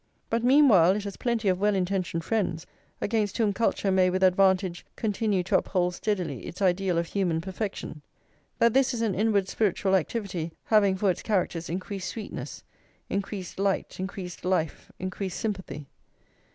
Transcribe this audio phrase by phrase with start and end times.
[0.31, 2.65] But meanwhile it has plenty of well intentioned friends
[3.01, 8.01] against whom culture may with advantage continue to uphold steadily its ideal of human perfection;
[8.57, 12.63] that this is an inward spiritual activity, having for its characters increased sweetness,
[13.11, 15.85] increased light, increased life, increased sympathy.